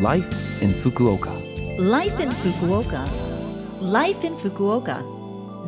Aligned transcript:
Life 0.00 0.60
in 0.60 0.70
Fukuoka. 0.70 1.30
Life 1.78 2.18
in 2.18 2.28
Fukuoka. 2.28 3.08
Life 3.80 4.24
in 4.24 4.34
Fukuoka. 4.34 4.98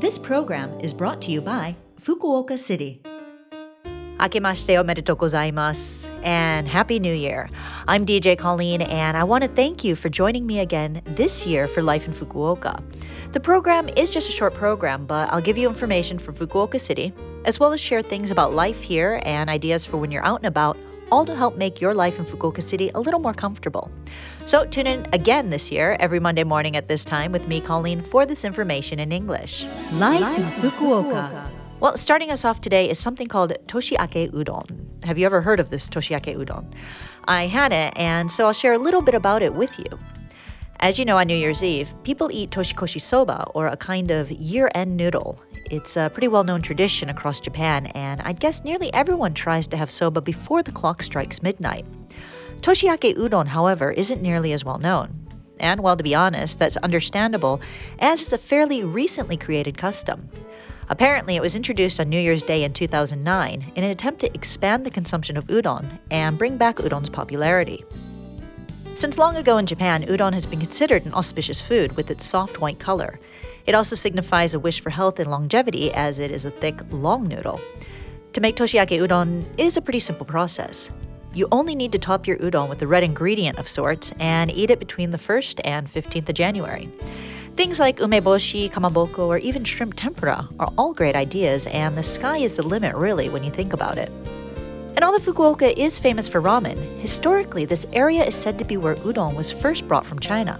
This 0.00 0.18
program 0.18 0.68
is 0.80 0.92
brought 0.92 1.22
to 1.22 1.30
you 1.30 1.41
by 1.41 1.76
Fukuoka 2.00 2.58
City. 2.58 3.00
Akemashite 4.18 4.80
omedetou 4.82 5.14
gozaimasu 5.16 6.10
and 6.24 6.66
Happy 6.66 6.98
New 6.98 7.14
Year. 7.14 7.48
I'm 7.86 8.04
DJ 8.04 8.36
Colleen 8.36 8.82
and 8.82 9.16
I 9.16 9.22
want 9.22 9.44
to 9.44 9.48
thank 9.48 9.84
you 9.84 9.95
for 9.95 10.09
joining 10.09 10.45
me 10.45 10.58
again 10.58 11.02
this 11.04 11.46
year 11.46 11.68
for 11.68 11.80
Life 11.80 12.08
in 12.08 12.12
Fukuoka. 12.12 12.82
The 13.30 13.38
program 13.38 13.88
is 13.96 14.11
just 14.11 14.29
a 14.29 14.32
short 14.32 14.54
program, 14.54 15.06
but 15.06 15.32
I'll 15.32 15.40
give 15.40 15.56
you 15.56 15.68
information 15.68 16.18
from 16.18 16.34
Fukuoka 16.34 16.80
City, 16.80 17.12
as 17.45 17.61
well 17.61 17.72
as 17.72 17.80
share 17.80 18.02
things 18.02 18.32
about 18.32 18.52
life 18.52 18.82
here 18.82 19.20
and 19.22 19.48
ideas 19.48 19.84
for 19.84 19.98
when 19.98 20.11
you're 20.11 20.27
out 20.27 20.40
and 20.40 20.46
about 20.46 20.77
all 21.11 21.25
to 21.25 21.34
help 21.34 21.57
make 21.57 21.80
your 21.80 21.95
life 21.95 22.18
in 22.18 22.25
Fukuoka 22.25 22.62
City 22.62 22.91
a 22.95 23.00
little 23.00 23.20
more 23.20 23.34
comfortable. 23.34 23.91
So 24.45 24.64
tune 24.64 24.86
in 24.86 25.06
again 25.12 25.50
this 25.50 25.70
year, 25.70 25.96
every 26.01 26.20
Monday 26.20 26.45
morning 26.45 26.77
at 26.77 26.88
this 26.88 27.05
time, 27.05 27.32
with 27.32 27.48
me, 27.48 27.60
Colleen, 27.60 28.02
for 28.02 28.27
this 28.27 28.45
information 28.45 28.98
in 28.98 29.12
English. 29.12 29.65
Life, 29.92 30.20
Life 30.20 30.38
in 30.38 30.70
Fukuoka. 30.70 31.30
Fukuoka. 31.30 31.51
Well, 31.79 31.96
starting 31.96 32.30
us 32.30 32.45
off 32.45 32.62
today 32.62 32.88
is 32.88 32.98
something 32.98 33.29
called 33.29 33.52
Toshiake 33.66 34.30
Udon. 34.30 35.05
Have 35.05 35.19
you 35.19 35.27
ever 35.27 35.42
heard 35.42 35.60
of 35.60 35.69
this 35.69 35.88
Toshiake 35.88 36.34
Udon? 36.34 36.73
I 37.29 37.46
had 37.46 37.73
it, 37.73 37.93
and 37.96 38.30
so 38.30 38.46
I'll 38.46 38.54
share 38.54 38.73
a 38.73 38.79
little 38.79 39.02
bit 39.02 39.15
about 39.15 39.43
it 39.43 39.52
with 39.52 39.79
you. 39.79 39.98
As 40.80 40.98
you 40.98 41.04
know, 41.04 41.18
on 41.18 41.27
New 41.27 41.37
Year's 41.37 41.62
Eve, 41.62 41.95
people 42.02 42.30
eat 42.32 42.51
toshikoshi 42.51 43.01
soba, 43.01 43.45
or 43.54 43.66
a 43.66 43.77
kind 43.77 44.10
of 44.10 44.30
year 44.30 44.70
end 44.74 44.96
noodle. 44.96 45.38
It's 45.70 45.97
a 45.97 46.11
pretty 46.11 46.29
well 46.29 46.45
known 46.45 46.62
tradition 46.62 47.11
across 47.11 47.41
Japan, 47.41 47.87
and 47.87 48.20
I'd 48.23 48.38
guess 48.38 48.62
nearly 48.62 48.93
everyone 48.95 49.34
tries 49.34 49.66
to 49.69 49.77
have 49.77 49.91
soba 49.91 50.20
before 50.20 50.62
the 50.62 50.70
clock 50.70 51.02
strikes 51.02 51.43
midnight. 51.43 51.84
Toshiake 52.61 53.16
udon, 53.16 53.48
however, 53.48 53.91
isn't 53.91 54.23
nearly 54.23 54.52
as 54.52 54.65
well 54.65 54.79
known. 54.79 55.27
And, 55.59 55.80
well, 55.80 55.97
to 55.97 56.05
be 56.05 56.15
honest, 56.15 56.59
that's 56.59 56.77
understandable, 56.79 57.60
as 57.99 58.23
it's 58.23 58.32
a 58.32 58.38
fairly 58.38 58.85
recently 58.85 59.37
created 59.37 59.77
custom. 59.77 60.29
Apparently, 60.88 61.35
it 61.35 61.43
was 61.43 61.57
introduced 61.57 61.99
on 61.99 62.09
New 62.09 62.21
Year's 62.21 62.45
Day 62.45 62.62
in 62.62 62.73
2009 62.73 63.73
in 63.74 63.85
an 63.85 63.90
attempt 63.90 64.21
to 64.21 64.33
expand 64.34 64.87
the 64.87 64.91
consumption 64.91 65.37
of 65.37 65.47
udon 65.49 65.99
and 66.10 66.38
bring 66.38 66.56
back 66.56 66.77
udon's 66.77 67.09
popularity. 67.09 67.84
Since 68.97 69.19
long 69.19 69.37
ago 69.37 69.59
in 69.59 69.66
Japan, 69.66 70.05
udon 70.05 70.33
has 70.33 70.47
been 70.47 70.59
considered 70.59 71.05
an 71.05 71.12
auspicious 71.12 71.61
food 71.61 71.94
with 71.99 72.11
its 72.11 72.25
soft 72.25 72.62
white 72.62 72.78
color. 72.78 73.21
It 73.66 73.75
also 73.75 73.94
signifies 73.94 74.55
a 74.55 74.59
wish 74.59 74.81
for 74.81 74.89
health 74.89 75.21
and 75.21 75.31
longevity 75.31 75.93
as 75.93 76.19
it 76.19 76.31
is 76.31 76.47
a 76.47 76.50
thick, 76.50 76.81
long 76.91 77.28
noodle. 77.28 77.61
To 78.33 78.41
make 78.41 78.56
toshiake 78.56 78.99
udon 78.99 79.44
is 79.59 79.77
a 79.77 79.83
pretty 79.83 80.00
simple 80.00 80.25
process. 80.25 80.91
You 81.34 81.47
only 81.53 81.75
need 81.75 81.93
to 81.93 81.99
top 81.99 82.27
your 82.27 82.39
udon 82.39 82.71
with 82.71 82.81
a 82.81 82.87
red 82.87 83.05
ingredient 83.05 83.59
of 83.59 83.69
sorts 83.69 84.15
and 84.19 84.50
eat 84.50 84.71
it 84.71 84.78
between 84.78 85.11
the 85.11 85.19
1st 85.19 85.61
and 85.62 85.87
15th 85.87 86.31
of 86.31 86.34
January. 86.34 86.89
Things 87.55 87.78
like 87.78 87.99
umeboshi, 87.99 88.71
kamaboko, 88.71 89.27
or 89.27 89.37
even 89.37 89.62
shrimp 89.65 89.93
tempura 89.93 90.49
are 90.59 90.72
all 90.78 90.94
great 90.94 91.15
ideas, 91.15 91.67
and 91.67 91.99
the 91.99 92.03
sky 92.03 92.39
is 92.39 92.56
the 92.56 92.62
limit, 92.62 92.94
really, 92.94 93.28
when 93.28 93.44
you 93.44 93.50
think 93.50 93.75
about 93.75 93.99
it. 93.99 94.11
And 94.97 95.05
although 95.05 95.19
Fukuoka 95.19 95.77
is 95.77 95.99
famous 95.99 96.27
for 96.27 96.41
ramen, 96.41 96.78
historically 97.00 97.66
this 97.66 97.87
area 97.93 98.25
is 98.25 98.34
said 98.34 98.59
to 98.59 98.65
be 98.65 98.78
where 98.78 98.94
udon 98.97 99.37
was 99.37 99.53
first 99.53 99.87
brought 99.87 100.06
from 100.06 100.19
China. 100.19 100.59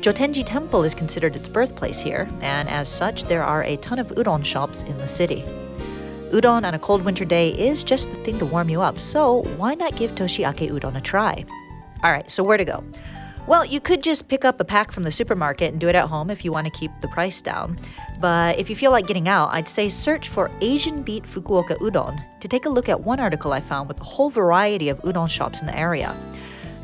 Jotenji 0.00 0.44
Temple 0.44 0.82
is 0.82 0.92
considered 0.92 1.36
its 1.36 1.48
birthplace 1.48 2.00
here, 2.00 2.28
and 2.40 2.68
as 2.68 2.88
such, 2.88 3.24
there 3.24 3.44
are 3.44 3.62
a 3.62 3.76
ton 3.76 4.00
of 4.00 4.08
udon 4.08 4.44
shops 4.44 4.82
in 4.82 4.98
the 4.98 5.06
city. 5.06 5.44
Udon 6.32 6.66
on 6.66 6.74
a 6.74 6.80
cold 6.80 7.04
winter 7.04 7.24
day 7.24 7.50
is 7.50 7.84
just 7.84 8.10
the 8.10 8.16
thing 8.24 8.40
to 8.40 8.44
warm 8.44 8.68
you 8.68 8.82
up, 8.82 8.98
so 8.98 9.42
why 9.56 9.74
not 9.74 9.96
give 9.96 10.10
toshiake 10.16 10.68
udon 10.70 10.96
a 10.96 11.00
try? 11.00 11.44
Alright, 12.02 12.32
so 12.32 12.42
where 12.42 12.58
to 12.58 12.64
go? 12.64 12.82
Well, 13.46 13.66
you 13.66 13.78
could 13.78 14.02
just 14.02 14.28
pick 14.28 14.42
up 14.42 14.58
a 14.58 14.64
pack 14.64 14.90
from 14.90 15.02
the 15.02 15.12
supermarket 15.12 15.70
and 15.72 15.78
do 15.78 15.88
it 15.88 15.94
at 15.94 16.08
home 16.08 16.30
if 16.30 16.46
you 16.46 16.52
want 16.52 16.66
to 16.66 16.72
keep 16.72 16.90
the 17.02 17.08
price 17.08 17.42
down. 17.42 17.78
But 18.18 18.58
if 18.58 18.70
you 18.70 18.76
feel 18.76 18.90
like 18.90 19.06
getting 19.06 19.28
out, 19.28 19.50
I'd 19.52 19.68
say 19.68 19.90
search 19.90 20.30
for 20.30 20.50
Asian 20.62 21.02
Beat 21.02 21.24
Fukuoka 21.24 21.76
Udon 21.78 22.18
to 22.40 22.48
take 22.48 22.64
a 22.64 22.70
look 22.70 22.88
at 22.88 22.98
one 22.98 23.20
article 23.20 23.52
I 23.52 23.60
found 23.60 23.86
with 23.86 24.00
a 24.00 24.04
whole 24.04 24.30
variety 24.30 24.88
of 24.88 24.98
udon 25.02 25.28
shops 25.28 25.60
in 25.60 25.66
the 25.66 25.76
area. 25.76 26.16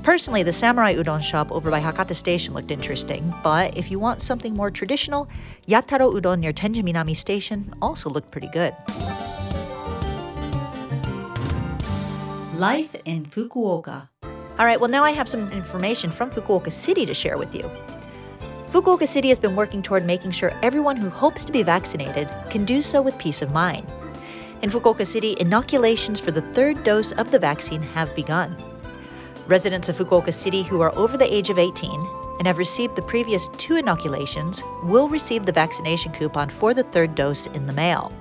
Personally, 0.02 0.42
the 0.42 0.52
Samurai 0.52 0.94
Udon 0.94 1.22
shop 1.22 1.50
over 1.50 1.70
by 1.70 1.80
Hakata 1.80 2.14
Station 2.14 2.52
looked 2.52 2.70
interesting, 2.70 3.32
but 3.42 3.76
if 3.76 3.90
you 3.90 3.98
want 3.98 4.20
something 4.20 4.54
more 4.54 4.70
traditional, 4.70 5.28
Yataro 5.66 6.12
Udon 6.12 6.40
near 6.40 6.52
Tenjin 6.52 6.84
Minami 6.84 7.16
Station 7.16 7.72
also 7.80 8.10
looked 8.10 8.30
pretty 8.30 8.48
good. 8.48 8.74
Life 12.58 12.94
in 13.06 13.26
Fukuoka. 13.26 14.08
All 14.60 14.66
right, 14.66 14.78
well, 14.78 14.90
now 14.90 15.04
I 15.04 15.12
have 15.12 15.26
some 15.26 15.50
information 15.52 16.10
from 16.10 16.30
Fukuoka 16.30 16.70
City 16.70 17.06
to 17.06 17.14
share 17.14 17.38
with 17.38 17.54
you. 17.54 17.62
Fukuoka 18.66 19.08
City 19.08 19.30
has 19.30 19.38
been 19.38 19.56
working 19.56 19.80
toward 19.80 20.04
making 20.04 20.32
sure 20.32 20.52
everyone 20.62 20.98
who 20.98 21.08
hopes 21.08 21.46
to 21.46 21.52
be 21.52 21.62
vaccinated 21.62 22.30
can 22.50 22.66
do 22.66 22.82
so 22.82 23.00
with 23.00 23.16
peace 23.16 23.40
of 23.40 23.52
mind. 23.52 23.90
In 24.60 24.68
Fukuoka 24.68 25.06
City, 25.06 25.34
inoculations 25.40 26.20
for 26.20 26.30
the 26.30 26.42
third 26.52 26.84
dose 26.84 27.12
of 27.12 27.30
the 27.30 27.38
vaccine 27.38 27.80
have 27.80 28.14
begun. 28.14 28.54
Residents 29.46 29.88
of 29.88 29.96
Fukuoka 29.96 30.34
City 30.34 30.62
who 30.62 30.82
are 30.82 30.94
over 30.94 31.16
the 31.16 31.34
age 31.34 31.48
of 31.48 31.58
18 31.58 31.90
and 32.38 32.46
have 32.46 32.58
received 32.58 32.96
the 32.96 33.02
previous 33.02 33.48
two 33.56 33.76
inoculations 33.76 34.62
will 34.82 35.08
receive 35.08 35.46
the 35.46 35.52
vaccination 35.52 36.12
coupon 36.12 36.50
for 36.50 36.74
the 36.74 36.84
third 36.84 37.14
dose 37.14 37.46
in 37.46 37.64
the 37.64 37.72
mail. 37.72 38.12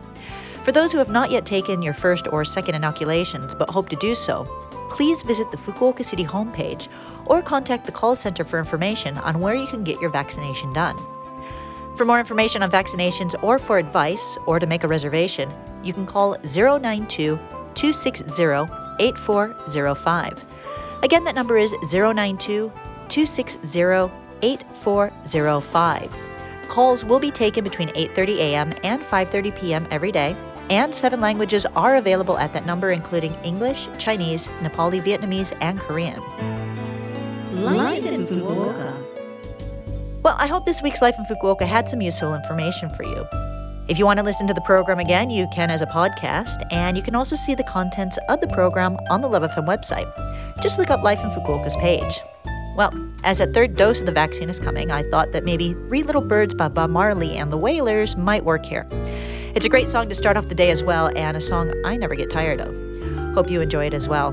For 0.63 0.71
those 0.71 0.93
who 0.93 0.99
have 0.99 1.09
not 1.09 1.31
yet 1.31 1.45
taken 1.45 1.81
your 1.81 1.93
first 1.93 2.29
or 2.31 2.45
second 2.45 2.75
inoculations 2.75 3.53
but 3.53 3.69
hope 3.69 3.89
to 3.89 3.97
do 3.97 4.15
so, 4.15 4.47
please 4.89 5.21
visit 5.23 5.51
the 5.51 5.57
Fukuoka 5.57 6.03
City 6.03 6.25
homepage 6.25 6.87
or 7.25 7.41
contact 7.41 7.85
the 7.85 7.91
call 7.91 8.15
center 8.15 8.43
for 8.43 8.59
information 8.59 9.17
on 9.19 9.39
where 9.39 9.55
you 9.55 9.67
can 9.67 9.83
get 9.83 9.99
your 10.01 10.09
vaccination 10.09 10.73
done. 10.73 10.97
For 11.95 12.05
more 12.05 12.19
information 12.19 12.63
on 12.63 12.71
vaccinations 12.71 13.35
or 13.43 13.59
for 13.59 13.77
advice 13.77 14.37
or 14.45 14.59
to 14.59 14.65
make 14.65 14.83
a 14.83 14.87
reservation, 14.87 15.51
you 15.83 15.93
can 15.93 16.05
call 16.05 16.37
092 16.43 17.37
260 17.75 18.69
8405. 18.99 20.45
Again, 21.03 21.23
that 21.23 21.35
number 21.35 21.57
is 21.57 21.73
092 21.91 22.71
260 23.09 24.11
8405. 24.41 26.13
Calls 26.67 27.03
will 27.03 27.19
be 27.19 27.31
taken 27.31 27.63
between 27.63 27.89
8:30 27.89 28.37
a.m. 28.37 28.73
and 28.83 29.01
5:30 29.01 29.59
p.m. 29.59 29.87
every 29.89 30.11
day, 30.11 30.35
and 30.69 30.93
seven 30.93 31.21
languages 31.21 31.65
are 31.75 31.97
available 31.97 32.37
at 32.37 32.53
that 32.53 32.65
number 32.65 32.89
including 32.91 33.33
English, 33.43 33.89
Chinese, 33.97 34.47
Nepali, 34.61 35.01
Vietnamese, 35.01 35.55
and 35.61 35.79
Korean. 35.79 36.21
Life 37.51 38.05
in 38.05 38.25
Fukuoka. 38.25 38.93
Well, 40.23 40.35
I 40.37 40.47
hope 40.47 40.65
this 40.65 40.81
week's 40.81 41.01
Life 41.01 41.15
in 41.17 41.25
Fukuoka 41.25 41.65
had 41.65 41.87
some 41.87 42.01
useful 42.01 42.33
information 42.33 42.89
for 42.89 43.03
you. 43.03 43.25
If 43.87 43.97
you 43.97 44.05
want 44.05 44.19
to 44.19 44.23
listen 44.23 44.45
to 44.47 44.53
the 44.53 44.61
program 44.61 44.99
again, 44.99 45.29
you 45.29 45.47
can 45.53 45.71
as 45.71 45.81
a 45.81 45.87
podcast, 45.87 46.61
and 46.71 46.95
you 46.95 47.01
can 47.01 47.15
also 47.15 47.35
see 47.35 47.55
the 47.55 47.63
contents 47.63 48.19
of 48.29 48.39
the 48.39 48.47
program 48.47 48.97
on 49.09 49.21
the 49.21 49.27
Love 49.27 49.43
FM 49.43 49.65
website. 49.65 50.07
Just 50.61 50.77
look 50.77 50.91
up 50.91 51.01
Life 51.01 51.23
in 51.23 51.29
Fukuoka's 51.31 51.75
page. 51.77 52.19
Well, 52.75 52.93
as 53.23 53.39
a 53.39 53.47
third 53.47 53.75
dose 53.75 53.99
of 53.99 54.05
the 54.05 54.11
vaccine 54.11 54.49
is 54.49 54.59
coming, 54.59 54.91
I 54.91 55.03
thought 55.09 55.31
that 55.31 55.43
maybe 55.43 55.73
Three 55.73 56.03
Little 56.03 56.21
Birds 56.21 56.53
by 56.53 56.67
Bob 56.67 56.91
Marley 56.91 57.35
and 57.35 57.51
the 57.51 57.57
Wailers 57.57 58.15
might 58.15 58.45
work 58.45 58.65
here. 58.65 58.85
It's 59.55 59.65
a 59.65 59.69
great 59.69 59.87
song 59.87 60.09
to 60.09 60.15
start 60.15 60.37
off 60.37 60.47
the 60.47 60.55
day 60.55 60.69
as 60.69 60.83
well, 60.83 61.09
and 61.15 61.35
a 61.35 61.41
song 61.41 61.73
I 61.85 61.97
never 61.97 62.15
get 62.15 62.29
tired 62.29 62.61
of. 62.61 62.75
Hope 63.33 63.49
you 63.49 63.61
enjoy 63.61 63.87
it 63.87 63.93
as 63.93 64.07
well. 64.07 64.27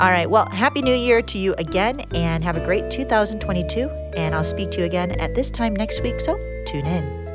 All 0.00 0.10
right, 0.10 0.28
well, 0.28 0.48
Happy 0.48 0.80
New 0.82 0.94
Year 0.94 1.22
to 1.22 1.38
you 1.38 1.54
again, 1.54 2.00
and 2.14 2.42
have 2.44 2.56
a 2.56 2.64
great 2.64 2.90
2022. 2.90 3.88
And 4.16 4.34
I'll 4.34 4.44
speak 4.44 4.70
to 4.72 4.80
you 4.80 4.84
again 4.84 5.12
at 5.20 5.34
this 5.34 5.50
time 5.50 5.74
next 5.74 6.02
week, 6.02 6.20
so 6.20 6.36
tune 6.66 6.86
in. 6.86 7.27